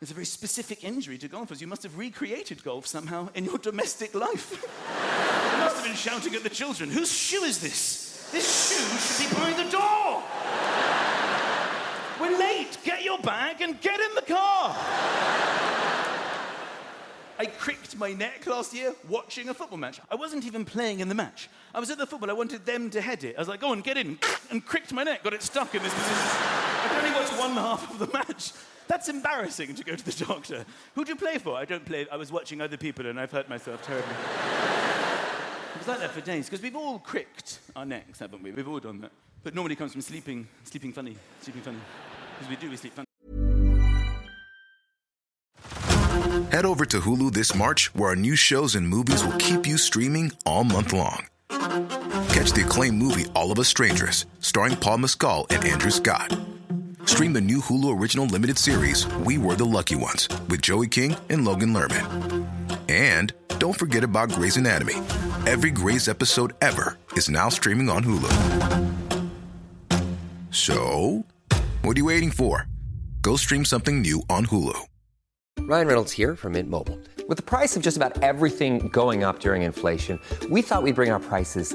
It's 0.00 0.12
a 0.12 0.14
very 0.14 0.26
specific 0.26 0.84
injury 0.84 1.18
to 1.18 1.28
golfers. 1.28 1.60
You 1.60 1.66
must 1.66 1.82
have 1.82 1.98
recreated 1.98 2.62
golf 2.62 2.86
somehow 2.86 3.30
in 3.34 3.44
your 3.44 3.58
domestic 3.58 4.14
life. 4.14 4.52
you 4.52 5.58
must 5.58 5.76
have 5.76 5.84
been 5.84 5.96
shouting 5.96 6.36
at 6.36 6.44
the 6.44 6.50
children, 6.50 6.88
Whose 6.88 7.12
shoe 7.12 7.42
is 7.42 7.58
this? 7.58 8.28
This 8.30 8.68
shoe 8.68 8.98
should 8.98 9.30
be 9.30 9.34
by 9.34 9.50
the 9.60 9.68
door. 9.70 10.22
We're 12.20 12.38
late. 12.38 12.78
Get 12.84 13.02
your 13.02 13.18
bag 13.18 13.60
and 13.60 13.80
get 13.80 13.98
in 13.98 14.14
the 14.14 14.22
car. 14.22 14.76
I 17.40 17.46
cricked 17.46 17.96
my 17.96 18.12
neck 18.12 18.46
last 18.46 18.74
year 18.74 18.94
watching 19.08 19.48
a 19.48 19.54
football 19.54 19.78
match. 19.78 20.00
I 20.10 20.14
wasn't 20.14 20.44
even 20.44 20.64
playing 20.64 21.00
in 21.00 21.08
the 21.08 21.14
match. 21.14 21.48
I 21.74 21.80
was 21.80 21.90
at 21.90 21.98
the 21.98 22.06
football. 22.06 22.30
I 22.30 22.34
wanted 22.34 22.66
them 22.66 22.90
to 22.90 23.00
head 23.00 23.24
it. 23.24 23.36
I 23.36 23.40
was 23.40 23.48
like, 23.48 23.60
go 23.60 23.70
on, 23.70 23.80
get 23.80 23.96
in. 23.96 24.18
And 24.50 24.64
cricked 24.64 24.92
my 24.92 25.02
neck, 25.02 25.24
got 25.24 25.32
it 25.32 25.42
stuck 25.42 25.74
in 25.74 25.82
this 25.82 25.92
position. 25.92 26.16
I 26.16 27.00
only 27.02 27.18
watch 27.18 27.30
one 27.38 27.52
half 27.52 27.90
of 27.92 27.98
the 27.98 28.06
match. 28.16 28.52
That's 28.88 29.08
embarrassing 29.10 29.74
to 29.74 29.84
go 29.84 29.94
to 29.94 30.04
the 30.04 30.24
doctor. 30.24 30.64
Who 30.94 31.04
do 31.04 31.10
you 31.10 31.16
play 31.16 31.38
for? 31.38 31.54
I 31.56 31.66
don't 31.66 31.84
play. 31.84 32.06
I 32.10 32.16
was 32.16 32.32
watching 32.32 32.60
other 32.60 32.78
people 32.78 33.06
and 33.06 33.20
I've 33.20 33.30
hurt 33.30 33.48
myself 33.48 33.82
terribly. 33.82 34.10
it 35.74 35.78
was 35.78 35.86
like 35.86 36.00
that 36.00 36.10
for 36.10 36.22
days 36.22 36.46
because 36.46 36.62
we've 36.62 36.74
all 36.74 36.98
cricked 36.98 37.60
our 37.76 37.84
necks, 37.84 38.18
haven't 38.18 38.42
we? 38.42 38.50
We've 38.50 38.66
all 38.66 38.80
done 38.80 39.02
that. 39.02 39.12
But 39.44 39.54
normally 39.54 39.76
comes 39.76 39.92
from 39.92 40.00
sleeping, 40.00 40.48
sleeping 40.64 40.92
funny, 40.92 41.16
sleeping 41.42 41.62
funny. 41.62 41.78
Because 42.38 42.50
we 42.50 42.56
do, 42.56 42.70
we 42.70 42.76
sleep 42.76 42.94
funny. 42.94 43.04
Head 46.50 46.64
over 46.64 46.86
to 46.86 47.00
Hulu 47.00 47.32
this 47.32 47.54
March, 47.54 47.94
where 47.94 48.10
our 48.10 48.16
new 48.16 48.36
shows 48.36 48.74
and 48.74 48.88
movies 48.88 49.22
will 49.22 49.36
keep 49.36 49.66
you 49.66 49.76
streaming 49.76 50.32
all 50.46 50.64
month 50.64 50.92
long. 50.92 51.26
Catch 51.50 52.52
the 52.52 52.64
acclaimed 52.64 52.96
movie 52.96 53.26
All 53.34 53.52
of 53.52 53.58
Us 53.58 53.68
Strangers, 53.68 54.24
starring 54.40 54.76
Paul 54.76 54.98
Mescal 54.98 55.46
and 55.50 55.64
Andrew 55.64 55.90
Scott. 55.90 56.47
Stream 57.08 57.32
the 57.32 57.40
new 57.40 57.62
Hulu 57.62 57.98
original 57.98 58.26
limited 58.26 58.58
series 58.58 59.06
We 59.24 59.38
Were 59.38 59.54
the 59.54 59.64
Lucky 59.64 59.96
Ones 59.96 60.28
with 60.50 60.60
Joey 60.60 60.88
King 60.88 61.16
and 61.30 61.42
Logan 61.42 61.72
Lerman. 61.72 62.46
And 62.90 63.32
don't 63.58 63.72
forget 63.72 64.04
about 64.04 64.30
Grey's 64.30 64.58
Anatomy. 64.58 64.92
Every 65.46 65.70
Grey's 65.70 66.06
episode 66.06 66.52
ever 66.60 66.98
is 67.14 67.30
now 67.30 67.48
streaming 67.48 67.88
on 67.88 68.04
Hulu. 68.04 68.28
So, 70.50 71.24
what 71.80 71.96
are 71.96 71.98
you 71.98 72.04
waiting 72.04 72.30
for? 72.30 72.66
Go 73.22 73.36
stream 73.36 73.64
something 73.64 74.02
new 74.02 74.20
on 74.28 74.44
Hulu. 74.44 74.78
Ryan 75.60 75.86
Reynolds 75.86 76.12
here 76.12 76.36
from 76.36 76.52
Mint 76.52 76.68
Mobile. 76.68 76.98
With 77.26 77.38
the 77.38 77.42
price 77.42 77.74
of 77.74 77.82
just 77.82 77.96
about 77.96 78.22
everything 78.22 78.90
going 78.90 79.24
up 79.24 79.40
during 79.40 79.62
inflation, 79.62 80.20
we 80.50 80.60
thought 80.60 80.82
we'd 80.82 80.94
bring 80.94 81.10
our 81.10 81.20
prices 81.20 81.74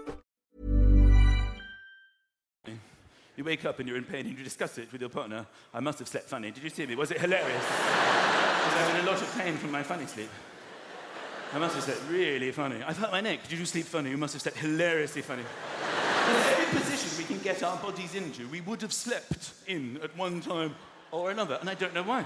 You 3.41 3.45
wake 3.45 3.65
up 3.65 3.79
and 3.79 3.89
you're 3.89 3.97
in 3.97 4.03
pain 4.03 4.27
and 4.27 4.37
you 4.37 4.43
discuss 4.43 4.77
it 4.77 4.91
with 4.91 5.01
your 5.01 5.09
partner. 5.09 5.47
I 5.73 5.79
must 5.79 5.97
have 5.97 6.07
slept 6.07 6.29
funny. 6.29 6.51
Did 6.51 6.63
you 6.63 6.69
see 6.69 6.85
me? 6.85 6.93
Was 6.93 7.09
it 7.09 7.19
hilarious? 7.19 7.63
Was 7.63 8.73
I 8.75 8.99
in 8.99 9.03
a 9.03 9.09
lot 9.09 9.19
of 9.19 9.35
pain 9.35 9.57
from 9.57 9.71
my 9.71 9.81
funny 9.81 10.05
sleep? 10.05 10.29
I 11.51 11.57
must 11.57 11.73
have 11.73 11.83
slept 11.85 12.01
really 12.07 12.51
funny. 12.51 12.83
I've 12.83 12.99
hurt 12.99 13.11
my 13.11 13.19
neck. 13.19 13.47
Did 13.47 13.57
you 13.57 13.65
sleep 13.65 13.87
funny? 13.87 14.11
You 14.11 14.17
must 14.17 14.33
have 14.33 14.43
slept 14.43 14.59
hilariously 14.59 15.23
funny. 15.23 15.41
In 15.41 16.35
every 16.35 16.79
position 16.79 17.17
we 17.17 17.23
can 17.23 17.43
get 17.43 17.63
our 17.63 17.77
bodies 17.77 18.13
into, 18.13 18.47
we 18.49 18.61
would 18.61 18.83
have 18.83 18.93
slept 18.93 19.53
in 19.65 19.99
at 20.03 20.15
one 20.15 20.39
time 20.39 20.75
or 21.09 21.31
another, 21.31 21.57
and 21.61 21.67
I 21.67 21.73
don't 21.73 21.95
know 21.95 22.03
why. 22.03 22.23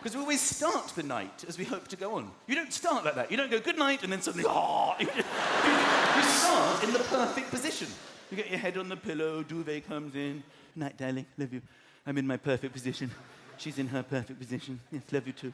Because 0.00 0.16
we 0.16 0.22
always 0.22 0.40
start 0.40 0.88
the 0.88 1.04
night 1.04 1.44
as 1.46 1.56
we 1.56 1.66
hope 1.66 1.86
to 1.86 1.96
go 1.96 2.16
on. 2.16 2.32
You 2.48 2.56
don't 2.56 2.72
start 2.72 3.04
like 3.04 3.14
that. 3.14 3.30
You 3.30 3.36
don't 3.36 3.52
go 3.52 3.60
good 3.60 3.78
night 3.78 4.02
and 4.02 4.10
then 4.12 4.22
suddenly, 4.22 4.44
oh. 4.48 4.96
you 4.98 6.22
start 6.22 6.82
in 6.82 6.92
the 6.92 6.98
perfect 6.98 7.48
position. 7.50 7.86
You 8.30 8.36
get 8.36 8.50
your 8.50 8.58
head 8.58 8.76
on 8.76 8.88
the 8.88 8.96
pillow, 8.96 9.42
duvet 9.42 9.88
comes 9.88 10.14
in. 10.14 10.42
Night, 10.76 10.96
darling, 10.98 11.26
love 11.38 11.52
you. 11.52 11.62
I'm 12.06 12.18
in 12.18 12.26
my 12.26 12.36
perfect 12.36 12.74
position. 12.74 13.10
She's 13.56 13.78
in 13.78 13.88
her 13.88 14.02
perfect 14.02 14.38
position. 14.38 14.80
Yes, 14.92 15.02
love 15.10 15.26
you 15.26 15.32
too. 15.32 15.52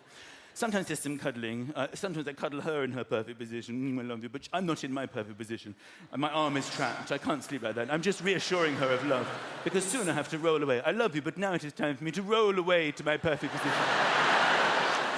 Sometimes 0.56 0.86
there's 0.86 1.00
some 1.00 1.18
cuddling. 1.18 1.72
Uh, 1.74 1.88
sometimes 1.94 2.28
I 2.28 2.32
cuddle 2.32 2.60
her 2.60 2.84
in 2.84 2.92
her 2.92 3.02
perfect 3.02 3.38
position. 3.40 3.96
Mm, 3.96 4.00
I 4.00 4.02
love 4.02 4.22
you, 4.22 4.28
but 4.28 4.48
I'm 4.52 4.66
not 4.66 4.84
in 4.84 4.92
my 4.92 5.06
perfect 5.06 5.36
position. 5.36 5.74
And 6.12 6.20
my 6.20 6.30
arm 6.30 6.56
is 6.56 6.68
trapped. 6.70 7.10
I 7.10 7.18
can't 7.18 7.42
sleep 7.42 7.62
like 7.62 7.74
that. 7.74 7.92
I'm 7.92 8.02
just 8.02 8.22
reassuring 8.22 8.76
her 8.76 8.90
of 8.92 9.04
love 9.06 9.28
because 9.64 9.84
soon 9.84 10.08
I 10.08 10.12
have 10.12 10.28
to 10.28 10.38
roll 10.38 10.62
away. 10.62 10.80
I 10.82 10.92
love 10.92 11.16
you, 11.16 11.22
but 11.22 11.36
now 11.38 11.54
it 11.54 11.64
is 11.64 11.72
time 11.72 11.96
for 11.96 12.04
me 12.04 12.12
to 12.12 12.22
roll 12.22 12.56
away 12.56 12.92
to 12.92 13.04
my 13.04 13.16
perfect 13.16 13.52
position. 13.52 13.78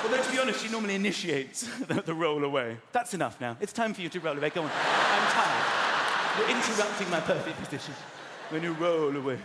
Although, 0.04 0.22
to 0.22 0.32
be 0.32 0.38
honest, 0.38 0.64
she 0.64 0.70
normally 0.70 0.94
initiates 0.94 1.66
the, 1.86 2.00
the 2.00 2.14
roll 2.14 2.44
away. 2.44 2.78
That's 2.92 3.12
enough 3.12 3.38
now. 3.38 3.58
It's 3.60 3.74
time 3.74 3.92
for 3.92 4.00
you 4.00 4.08
to 4.08 4.20
roll 4.20 4.38
away. 4.38 4.48
Go 4.50 4.62
on. 4.62 4.70
I'm 4.72 5.32
tired. 5.32 5.95
You're 6.38 6.50
interrupting 6.50 7.10
my 7.10 7.20
perfect 7.20 7.58
position 7.58 7.94
when 8.50 8.62
you 8.62 8.72
roll 8.72 9.16
away. 9.16 9.38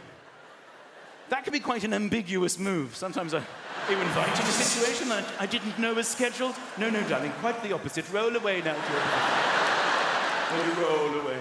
That 1.29 1.43
can 1.43 1.53
be 1.53 1.59
quite 1.59 1.83
an 1.85 1.93
ambiguous 1.93 2.59
move. 2.59 2.95
Sometimes 2.95 3.33
I 3.33 3.41
you 3.89 3.99
invite 3.99 4.29
you 4.29 4.35
to 4.35 4.41
a 4.43 4.45
situation 4.45 5.09
that 5.09 5.25
I 5.39 5.45
didn't 5.45 5.79
know 5.79 5.93
was 5.93 6.07
scheduled. 6.07 6.55
No, 6.77 6.89
no, 6.89 7.01
darling, 7.09 7.31
quite 7.39 7.61
the 7.63 7.73
opposite. 7.73 8.09
Roll 8.11 8.35
away 8.35 8.61
now 8.61 8.75
When 10.51 10.67
you 10.67 10.73
roll 10.83 11.21
away. 11.21 11.37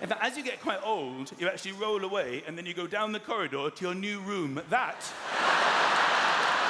In 0.00 0.08
fact, 0.08 0.22
as 0.22 0.36
you 0.36 0.42
get 0.42 0.60
quite 0.60 0.80
old, 0.82 1.32
you 1.38 1.48
actually 1.48 1.72
roll 1.72 2.04
away 2.04 2.42
and 2.46 2.56
then 2.56 2.66
you 2.66 2.72
go 2.72 2.86
down 2.86 3.12
the 3.12 3.20
corridor 3.20 3.68
to 3.68 3.84
your 3.84 3.94
new 3.94 4.20
room. 4.20 4.60
That 4.70 5.00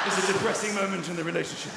is 0.07 0.29
a 0.29 0.33
depressing 0.33 0.75
moment 0.75 1.09
in 1.09 1.17
the 1.17 1.25
relationship. 1.25 1.73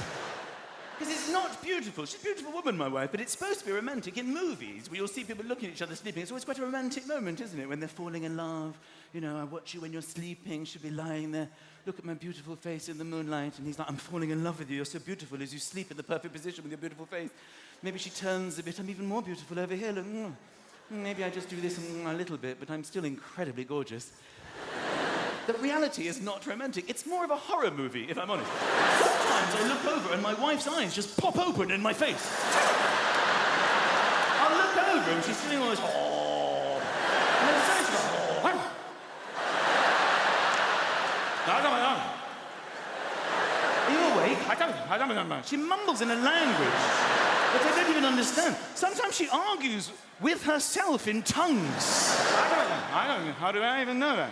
Because 1.03 1.19
it's 1.19 1.31
not 1.33 1.61
beautiful. 1.61 2.05
She's 2.05 2.21
a 2.21 2.23
beautiful 2.23 2.53
woman, 2.53 2.77
my 2.77 2.87
wife, 2.87 3.11
but 3.11 3.19
it's 3.19 3.33
supposed 3.33 3.59
to 3.59 3.65
be 3.65 3.73
romantic. 3.73 4.17
In 4.17 4.33
movies, 4.33 4.89
where 4.89 4.95
you'll 4.95 5.09
see 5.09 5.25
people 5.25 5.43
looking 5.43 5.67
at 5.67 5.75
each 5.75 5.81
other 5.81 5.97
sleeping, 5.97 6.21
it's 6.21 6.31
always 6.31 6.45
quite 6.45 6.59
a 6.59 6.61
romantic 6.61 7.05
moment, 7.05 7.41
isn't 7.41 7.59
it? 7.59 7.67
When 7.67 7.81
they're 7.81 7.89
falling 7.89 8.23
in 8.23 8.37
love. 8.37 8.77
You 9.11 9.19
know, 9.19 9.37
I 9.37 9.43
watch 9.43 9.73
you 9.73 9.81
when 9.81 9.91
you're 9.91 10.01
sleeping. 10.01 10.63
She'll 10.63 10.81
be 10.81 10.91
lying 10.91 11.33
there. 11.33 11.49
Look 11.85 11.99
at 11.99 12.05
my 12.05 12.13
beautiful 12.13 12.55
face 12.55 12.87
in 12.87 12.97
the 12.97 13.03
moonlight. 13.03 13.57
And 13.57 13.67
he's 13.67 13.77
like, 13.77 13.89
I'm 13.89 13.97
falling 13.97 14.29
in 14.29 14.45
love 14.45 14.59
with 14.59 14.69
you. 14.69 14.77
You're 14.77 14.85
so 14.85 14.99
beautiful 14.99 15.41
as 15.41 15.51
you 15.51 15.59
sleep 15.59 15.91
in 15.91 15.97
the 15.97 16.03
perfect 16.03 16.33
position 16.33 16.63
with 16.63 16.71
your 16.71 16.79
beautiful 16.79 17.05
face. 17.05 17.31
Maybe 17.81 17.99
she 17.99 18.09
turns 18.09 18.57
a 18.59 18.63
bit. 18.63 18.79
I'm 18.79 18.89
even 18.89 19.05
more 19.05 19.21
beautiful 19.21 19.59
over 19.59 19.75
here. 19.75 19.91
Look. 19.91 20.05
mm. 20.05 20.31
Maybe 20.89 21.25
I 21.25 21.29
just 21.29 21.49
do 21.49 21.59
this 21.59 21.79
mm, 21.79 22.09
a 22.09 22.13
little 22.13 22.37
bit, 22.37 22.61
but 22.61 22.69
I'm 22.69 22.85
still 22.85 23.03
incredibly 23.03 23.65
gorgeous. 23.65 24.13
The 25.45 25.53
reality 25.55 26.07
is 26.07 26.21
not 26.21 26.47
romantic. 26.47 26.89
It's 26.89 27.05
more 27.05 27.25
of 27.25 27.31
a 27.31 27.35
horror 27.35 27.69
movie, 27.69 28.05
if 28.09 28.17
I'm 28.17 28.31
honest. 28.31 28.49
Sometimes 28.49 29.55
I 29.55 29.67
look 29.67 29.85
over 29.85 30.13
and 30.13 30.23
my 30.23 30.33
wife's 30.35 30.67
eyes 30.67 30.95
just 30.95 31.17
pop 31.17 31.37
open 31.37 31.69
in 31.69 31.81
my 31.81 31.91
face. 31.91 32.31
I'll 34.39 34.55
look 34.55 34.77
over 34.77 35.11
and 35.11 35.23
she's 35.25 35.41
doing 35.43 35.57
all 35.57 35.69
this. 35.69 35.81
Oh. 35.83 36.79
And 37.39 37.49
then 37.49 37.61
suddenly 37.67 37.85
she 37.85 37.91
goes, 37.91 38.05
oh. 38.07 38.71
No, 41.45 41.53
no, 41.59 41.69
no. 41.75 41.93
Are 43.83 43.91
you 43.91 43.99
awake? 44.13 44.39
I 44.49 44.55
don't, 44.55 44.75
I 44.89 44.97
don't 44.97 45.27
know. 45.27 45.41
She 45.45 45.57
mumbles 45.57 45.99
in 46.01 46.09
a 46.09 46.15
language 46.15 46.79
that 47.51 47.61
I 47.65 47.75
don't 47.75 47.91
even 47.91 48.05
understand. 48.05 48.55
Sometimes 48.75 49.13
she 49.13 49.27
argues 49.27 49.91
with 50.21 50.41
herself 50.43 51.09
in 51.09 51.21
tongues. 51.21 52.15
I 52.31 52.47
don't 52.49 52.69
know. 52.69 52.81
I 52.93 53.07
don't 53.07 53.25
know. 53.25 53.33
How 53.33 53.51
do 53.51 53.61
I 53.61 53.81
even 53.81 53.99
know 53.99 54.15
that? 54.15 54.31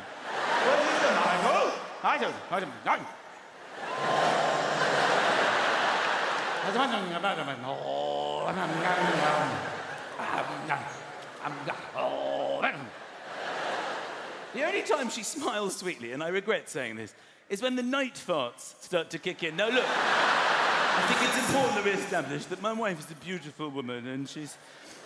The 14.54 14.64
only 14.66 14.82
time 14.82 15.10
she 15.10 15.24
smiles 15.24 15.78
sweetly, 15.78 16.12
and 16.12 16.22
I 16.22 16.28
regret 16.28 16.70
saying 16.70 16.98
this, 16.98 17.14
is 17.50 17.62
when 17.62 17.76
the 17.76 17.84
night 17.84 18.16
farts 18.16 18.82
start 18.84 19.10
to 19.12 19.18
kick 19.18 19.44
in. 19.44 19.56
Now, 19.56 19.70
look, 19.70 19.86
I 19.86 21.06
think 21.08 21.30
it's 21.30 21.48
important 21.48 21.76
that 21.76 21.86
we 21.86 21.92
establish 21.92 22.46
that 22.46 22.62
my 22.62 22.74
wife 22.74 23.00
is 23.00 23.10
a 23.12 23.16
beautiful 23.16 23.70
woman 23.70 24.08
and 24.08 24.28
she's 24.28 24.58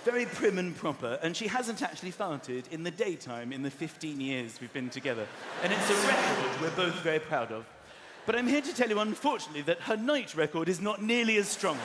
very 0.06 0.26
prim 0.28 0.60
and 0.60 0.78
proper, 0.78 1.18
and 1.24 1.36
she 1.36 1.48
hasn't 1.48 1.82
actually 1.82 2.12
farted 2.12 2.72
in 2.72 2.84
the 2.84 2.92
daytime 2.92 3.52
in 3.52 3.64
the 3.64 3.72
15 3.72 4.22
years 4.22 4.62
we've 4.62 4.72
been 4.72 4.90
together. 4.90 5.28
And 5.64 5.74
it's 5.74 5.90
a 5.90 5.96
record 6.08 6.62
we're 6.62 6.70
both 6.76 6.94
very 7.02 7.18
proud 7.18 7.52
of. 7.52 7.66
But 8.28 8.36
I'm 8.36 8.48
here 8.48 8.62
to 8.62 8.76
tell 8.76 8.88
you, 8.88 9.00
unfortunately, 9.00 9.64
that 9.64 9.82
her 9.82 9.98
night 9.98 10.36
record 10.36 10.70
is 10.70 10.80
not 10.80 11.02
nearly 11.02 11.38
as 11.38 11.48
strong. 11.48 11.80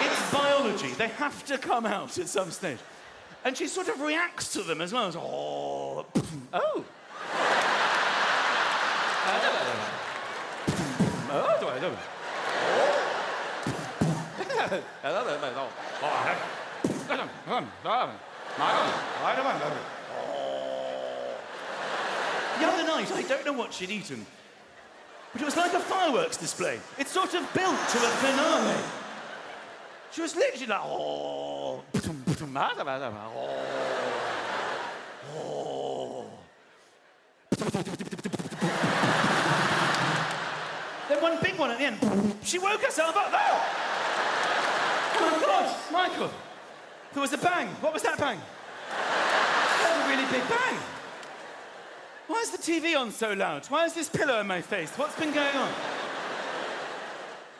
It's 0.00 0.32
biology. 0.32 0.88
They 0.92 1.08
have 1.08 1.44
to 1.46 1.58
come 1.58 1.84
out 1.84 2.16
at 2.16 2.28
some 2.28 2.50
stage. 2.50 2.78
And 3.44 3.54
she 3.54 3.66
sort 3.66 3.88
of 3.88 4.00
reacts 4.00 4.54
to 4.54 4.62
them 4.62 4.80
as 4.80 4.92
well. 4.92 5.08
As, 5.08 5.16
oh. 5.16 6.06
Oh. 6.52 6.84
Oh, 11.34 11.56
do 11.60 11.68
I 11.68 11.78
do 11.78 11.90
The 22.58 22.66
other 22.66 22.84
night, 22.84 23.12
I 23.12 23.22
don't 23.22 23.46
know 23.46 23.52
what 23.52 23.72
she'd 23.72 23.90
eaten, 23.90 24.26
but 25.32 25.42
it 25.42 25.44
was 25.44 25.56
like 25.56 25.72
a 25.74 25.80
fireworks 25.80 26.36
display. 26.36 26.80
It 26.98 27.06
sort 27.06 27.34
of 27.34 27.42
built 27.54 27.76
to 27.76 27.98
a 27.98 28.10
finale. 28.20 28.82
She 30.10 30.22
was 30.22 30.34
literally 30.34 30.66
like, 30.66 30.80
oh. 30.82 31.82
Oh. 35.36 36.24
Then 41.08 41.22
one 41.22 41.38
big 41.40 41.56
one 41.58 41.70
at 41.70 41.78
the 41.78 41.84
end. 41.84 41.98
She 42.42 42.58
woke 42.58 42.82
herself 42.82 43.16
up. 43.16 43.30
Oh! 43.32 43.82
Michael. 45.92 46.30
There 47.12 47.20
was 47.20 47.32
a 47.34 47.38
bang. 47.38 47.68
What 47.82 47.92
was 47.92 48.02
that 48.02 48.18
bang? 48.18 48.40
That 48.88 49.96
was 49.96 50.06
a 50.06 50.08
really 50.08 50.28
big 50.32 50.48
bang. 50.48 50.78
Why 52.26 52.40
is 52.40 52.50
the 52.50 52.58
TV 52.58 52.98
on 52.98 53.10
so 53.10 53.34
loud? 53.34 53.66
Why 53.66 53.84
is 53.84 53.92
this 53.92 54.08
pillow 54.08 54.40
in 54.40 54.46
my 54.46 54.62
face? 54.62 54.90
What's 54.96 55.14
been 55.16 55.32
going 55.32 55.54
on? 55.54 55.70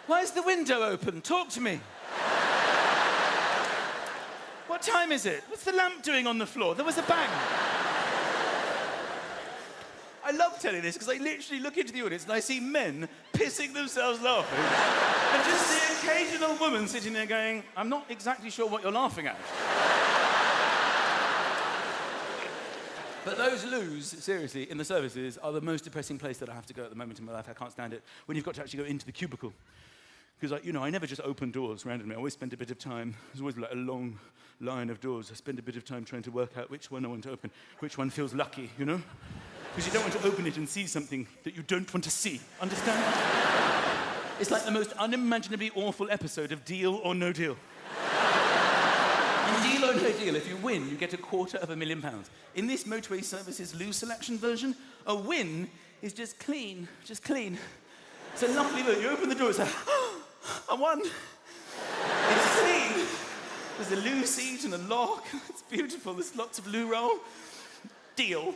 Why 0.07 0.23
is 0.23 0.31
the 0.31 0.43
window 0.43 0.83
open? 0.83 1.21
Talk 1.21 1.51
to 1.51 1.61
me. 1.61 1.81
What 4.67 4.81
time 4.81 5.13
is 5.13 5.27
it? 5.27 5.45
What's 5.49 5.65
the 5.65 5.73
lamp 5.73 6.03
doing 6.03 6.27
on 6.27 6.39
the 6.39 6.47
floor? 6.47 6.75
There 6.75 6.85
was 6.85 6.97
a 6.97 7.03
bang. 7.03 7.29
I 10.33 10.35
love 10.37 10.59
telling 10.59 10.81
this 10.81 10.95
because 10.95 11.11
I 11.11 11.23
literally 11.23 11.61
look 11.61 11.77
into 11.77 11.93
the 11.93 12.03
audience 12.03 12.23
and 12.25 12.33
I 12.33 12.41
see 12.41 12.59
men 12.59 13.07
pissing 13.35 13.75
themselves 13.75 14.23
laughing. 14.23 14.59
and 14.59 15.45
just 15.45 16.05
the 16.05 16.09
occasional 16.09 16.57
woman 16.57 16.89
sitting 16.89 17.13
there 17.13 17.27
going, 17.27 17.63
I'm 17.77 17.91
not 17.91 18.07
exactly 18.09 18.49
sure 18.49 18.67
what 18.67 18.83
you're 18.83 18.93
laughing 18.93 19.27
at. 19.27 19.37
But 23.27 23.37
those 23.37 23.65
loos, 23.67 24.07
seriously, 24.07 24.71
in 24.71 24.79
the 24.79 24.87
services 24.87 25.37
are 25.37 25.53
the 25.53 25.61
most 25.61 25.85
depressing 25.85 26.19
place 26.19 26.39
that 26.39 26.49
I 26.49 26.55
have 26.55 26.67
to 26.67 26.75
go 26.75 26.83
at 26.83 26.91
the 26.91 26.97
moment 26.97 27.19
in 27.19 27.27
my 27.27 27.33
life. 27.33 27.47
I 27.51 27.53
can't 27.53 27.71
stand 27.71 27.93
it. 27.93 28.03
When 28.25 28.35
you've 28.35 28.45
got 28.47 28.55
to 28.55 28.63
actually 28.63 28.85
go 28.85 28.89
into 28.89 29.05
the 29.05 29.13
cubicle. 29.13 29.53
Because, 30.41 30.65
you 30.65 30.73
know, 30.73 30.83
I 30.83 30.89
never 30.89 31.07
just 31.07 31.21
open 31.21 31.51
doors 31.51 31.85
randomly. 31.85 32.15
I 32.15 32.19
always 32.19 32.33
spend 32.33 32.55
a 32.55 32.57
bit 32.57 32.71
of 32.71 32.79
time. 32.79 33.15
There's 33.33 33.43
always 33.43 33.59
like 33.59 33.71
a 33.71 33.77
long 33.77 34.19
line 34.61 34.89
of 34.89 34.99
doors. 34.99 35.31
I 35.31 35.35
spend 35.35 35.59
a 35.59 35.63
bit 35.63 35.77
of 35.77 35.85
time 35.85 36.07
trying 36.07 36.23
to 36.23 36.31
work 36.31 36.57
out 36.57 36.71
which 36.71 36.91
one 36.91 37.05
I 37.05 37.09
want 37.09 37.25
to 37.25 37.31
open, 37.31 37.51
which 37.81 37.99
one 37.99 38.09
feels 38.09 38.33
lucky, 38.33 38.71
you 38.79 38.87
know? 38.87 39.03
Because 39.75 39.87
you 39.87 39.93
don't 39.93 40.03
want 40.03 40.13
to 40.13 40.27
open 40.27 40.47
it 40.47 40.59
and 40.59 40.69
see 40.69 40.87
something 40.87 41.27
that 41.45 41.57
you 41.57 41.63
don't 41.63 41.93
want 41.95 42.05
to 42.05 42.11
see. 42.11 42.41
Understand? 42.61 43.03
it's 44.39 44.51
like 44.51 44.67
the 44.67 44.71
most 44.71 44.93
unimaginably 44.93 45.71
awful 45.75 46.11
episode 46.11 46.53
of 46.53 46.63
Deal 46.67 46.97
or 46.97 47.15
No 47.15 47.33
Deal. 47.33 47.57
In 49.49 49.63
Deal 49.71 49.89
or 49.89 49.95
No 49.95 50.13
Deal, 50.19 50.37
if 50.37 50.47
you 50.47 50.59
win, 50.59 50.91
you 50.91 50.97
get 50.97 51.15
a 51.15 51.17
quarter 51.17 51.57
of 51.57 51.71
a 51.71 51.77
million 51.77 52.03
pounds. 52.03 52.29
In 52.55 52.67
this 52.67 52.85
motorway 52.85 53.25
services 53.25 53.75
loo 53.75 53.95
selection 53.95 54.37
version, 54.37 54.77
a 55.07 55.15
win 55.15 55.71
is 56.03 56.13
just 56.13 56.39
clean, 56.39 56.87
just 57.07 57.25
clean. 57.25 57.57
It's 58.35 58.43
a 58.43 58.49
lovely 58.49 58.83
vote. 58.83 59.01
You 59.01 59.09
open 59.09 59.31
the 59.31 59.35
door, 59.35 59.49
it's 59.49 59.59
like, 59.59 59.73
I 60.71 60.75
won. 60.75 61.01
It's 61.01 62.61
clean. 62.61 63.07
There's 63.79 63.93
a 63.93 64.05
loo 64.05 64.27
seat 64.27 64.65
and 64.65 64.75
a 64.75 64.79
lock. 64.79 65.25
It's 65.49 65.63
beautiful. 65.63 66.13
There's 66.13 66.37
lots 66.37 66.59
of 66.59 66.67
loo 66.67 66.93
roll. 66.93 67.13
Deal. 68.17 68.55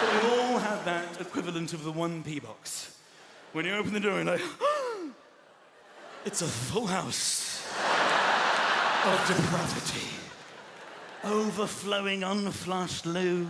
But 0.00 0.12
we 0.12 0.28
all 0.30 0.58
have 0.58 0.84
that 0.84 1.20
equivalent 1.20 1.72
of 1.72 1.82
the 1.82 1.92
1p 1.92 2.42
box. 2.42 2.96
When 3.52 3.64
you 3.64 3.74
open 3.74 3.92
the 3.92 4.00
door, 4.00 4.16
you're 4.16 4.24
like, 4.24 4.40
it's 6.24 6.40
a 6.42 6.46
full 6.46 6.86
house 6.86 7.66
of 9.04 9.26
depravity. 9.26 10.06
Overflowing, 11.24 12.22
unflushed 12.22 13.06
loo. 13.06 13.48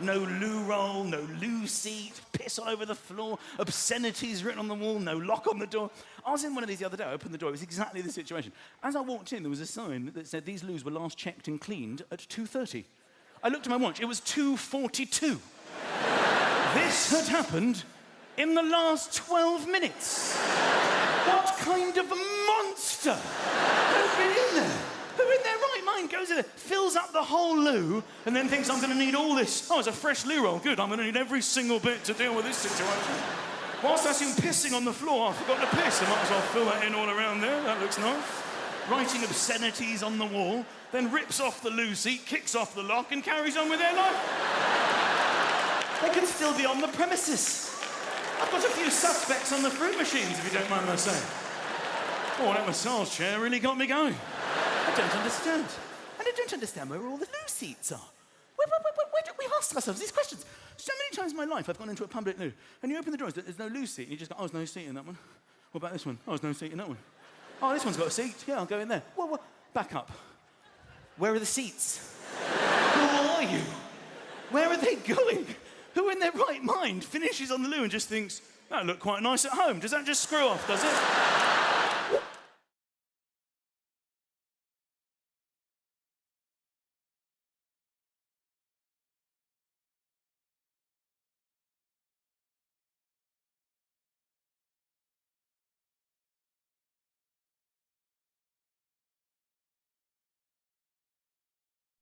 No 0.00 0.18
loo 0.18 0.62
roll, 0.62 1.02
no 1.02 1.26
loo 1.40 1.66
seat, 1.66 2.20
piss 2.32 2.60
all 2.60 2.68
over 2.68 2.86
the 2.86 2.94
floor, 2.94 3.36
obscenities 3.58 4.44
written 4.44 4.60
on 4.60 4.68
the 4.68 4.74
wall, 4.74 5.00
no 5.00 5.16
lock 5.16 5.48
on 5.48 5.58
the 5.58 5.66
door. 5.66 5.90
I 6.24 6.30
was 6.30 6.44
in 6.44 6.54
one 6.54 6.62
of 6.62 6.68
these 6.68 6.78
the 6.78 6.86
other 6.86 6.96
day, 6.96 7.02
I 7.02 7.12
opened 7.12 7.34
the 7.34 7.38
door, 7.38 7.48
it 7.48 7.52
was 7.52 7.64
exactly 7.64 8.00
the 8.00 8.12
situation. 8.12 8.52
As 8.84 8.94
I 8.94 9.00
walked 9.00 9.32
in, 9.32 9.42
there 9.42 9.50
was 9.50 9.60
a 9.60 9.66
sign 9.66 10.12
that 10.14 10.28
said 10.28 10.44
these 10.44 10.62
loos 10.62 10.84
were 10.84 10.92
last 10.92 11.18
checked 11.18 11.48
and 11.48 11.60
cleaned 11.60 12.04
at 12.12 12.20
2.30. 12.20 12.84
I 13.42 13.48
looked 13.48 13.66
at 13.66 13.70
my 13.70 13.76
watch, 13.76 14.00
it 14.00 14.04
was 14.04 14.20
2.42. 14.20 15.40
this 16.74 17.10
had 17.10 17.28
happened 17.28 17.84
in 18.36 18.54
the 18.54 18.62
last 18.62 19.16
12 19.16 19.68
minutes. 19.68 20.36
What 21.26 21.46
kind 21.58 21.96
of 21.96 22.08
monster 22.08 23.14
has 23.14 24.16
been 24.16 24.30
in 24.30 24.54
there? 24.62 24.78
Who 25.16 25.24
in 25.24 25.42
their 25.42 25.56
right 25.56 25.82
mind 25.84 26.10
goes 26.10 26.30
in 26.30 26.36
there, 26.36 26.44
fills 26.44 26.94
up 26.94 27.12
the 27.12 27.22
whole 27.22 27.58
loo, 27.58 28.02
and 28.24 28.34
then 28.34 28.48
thinks, 28.48 28.70
I'm 28.70 28.80
going 28.80 28.92
to 28.92 28.98
need 28.98 29.14
all 29.14 29.34
this. 29.34 29.68
Oh, 29.70 29.78
it's 29.78 29.88
a 29.88 29.92
fresh 29.92 30.24
loo 30.24 30.44
roll. 30.44 30.58
Good, 30.58 30.78
I'm 30.78 30.88
going 30.88 31.00
to 31.00 31.06
need 31.06 31.16
every 31.16 31.42
single 31.42 31.80
bit 31.80 32.04
to 32.04 32.14
deal 32.14 32.34
with 32.34 32.44
this 32.44 32.56
situation. 32.56 33.14
Whilst 33.82 34.06
I 34.06 34.12
see 34.12 34.26
him 34.26 34.36
pissing 34.36 34.74
on 34.74 34.84
the 34.84 34.92
floor, 34.92 35.30
I 35.30 35.32
forgot 35.32 35.60
to 35.60 35.76
piss. 35.76 36.02
I 36.02 36.10
might 36.10 36.22
as 36.22 36.30
well 36.30 36.40
fill 36.40 36.64
that 36.66 36.84
in 36.84 36.94
all 36.94 37.10
around 37.10 37.40
there. 37.40 37.62
That 37.62 37.80
looks 37.80 37.98
nice. 37.98 38.24
Writing 38.90 39.22
obscenities 39.22 40.02
on 40.02 40.18
the 40.18 40.26
wall, 40.26 40.64
then 40.92 41.12
rips 41.12 41.40
off 41.40 41.62
the 41.62 41.70
loo 41.70 41.94
seat, 41.94 42.24
kicks 42.26 42.54
off 42.54 42.74
the 42.74 42.82
lock, 42.82 43.12
and 43.12 43.22
carries 43.22 43.56
on 43.56 43.68
with 43.68 43.78
their 43.78 43.94
life. 43.94 44.57
They 46.02 46.10
can 46.10 46.26
still 46.26 46.56
be 46.56 46.64
on 46.64 46.80
the 46.80 46.88
premises. 46.88 47.74
I've 48.40 48.50
got 48.50 48.64
a 48.64 48.68
few 48.68 48.90
suspects 48.90 49.52
on 49.52 49.62
the 49.62 49.70
fruit 49.70 49.98
machines, 49.98 50.30
if 50.30 50.52
you 50.52 50.58
don't 50.58 50.70
mind 50.70 50.86
my 50.86 50.96
saying. 50.96 51.22
Oh, 52.40 52.52
that 52.54 52.66
massage 52.66 53.10
chair 53.10 53.40
really 53.40 53.58
got 53.58 53.76
me 53.76 53.86
going. 53.86 54.14
I 54.14 54.94
don't 54.96 55.16
understand. 55.16 55.66
And 56.18 56.28
I 56.28 56.32
don't 56.36 56.52
understand 56.52 56.88
where 56.90 57.04
all 57.04 57.16
the 57.16 57.24
loo 57.26 57.46
seats 57.46 57.90
are. 57.90 58.08
Where, 58.54 58.66
where, 58.68 58.80
where, 58.96 59.06
where 59.10 59.22
do 59.24 59.32
we 59.38 59.46
ask 59.56 59.74
ourselves 59.74 59.98
these 59.98 60.12
questions? 60.12 60.44
So 60.76 60.92
many 60.98 61.16
times 61.16 61.32
in 61.32 61.36
my 61.36 61.52
life, 61.52 61.68
I've 61.68 61.78
gone 61.78 61.88
into 61.88 62.04
a 62.04 62.08
public 62.08 62.38
loo, 62.38 62.52
and 62.82 62.92
you 62.92 62.98
open 62.98 63.10
the 63.10 63.18
doors, 63.18 63.34
there's 63.34 63.58
no 63.58 63.66
loo 63.66 63.86
seat, 63.86 64.04
and 64.04 64.12
you 64.12 64.16
just 64.16 64.30
go, 64.30 64.36
oh, 64.38 64.42
there's 64.42 64.54
no 64.54 64.64
seat 64.64 64.86
in 64.86 64.94
that 64.94 65.04
one. 65.04 65.18
What 65.72 65.80
about 65.80 65.92
this 65.92 66.06
one? 66.06 66.18
Oh, 66.26 66.32
there's 66.32 66.42
no 66.44 66.52
seat 66.52 66.70
in 66.70 66.78
that 66.78 66.88
one. 66.88 66.98
Oh, 67.60 67.74
this 67.74 67.84
one's 67.84 67.96
got 67.96 68.06
a 68.06 68.10
seat. 68.10 68.36
Yeah, 68.46 68.58
I'll 68.58 68.66
go 68.66 68.78
in 68.78 68.86
there. 68.86 69.02
Well, 69.16 69.28
well 69.28 69.42
back 69.74 69.94
up. 69.96 70.12
Where 71.16 71.34
are 71.34 71.38
the 71.40 71.46
seats? 71.46 72.16
Who 72.94 73.00
are 73.00 73.42
you? 73.42 73.60
Where 74.50 74.68
are 74.68 74.76
they 74.76 74.94
going? 75.14 75.46
Who 75.98 76.10
in 76.10 76.20
their 76.20 76.30
right 76.30 76.62
mind 76.62 77.02
finishes 77.02 77.50
on 77.50 77.64
the 77.64 77.68
loo 77.68 77.82
and 77.82 77.90
just 77.90 78.08
thinks, 78.08 78.40
that 78.70 78.86
looked 78.86 79.00
quite 79.00 79.20
nice 79.20 79.44
at 79.44 79.50
home? 79.50 79.80
Does 79.80 79.90
that 79.90 80.06
just 80.06 80.22
screw 80.22 80.46
off, 80.46 80.64
does 80.68 80.84
it? 80.84 81.27